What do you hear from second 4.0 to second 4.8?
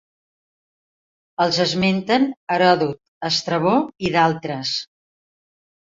i d'altres.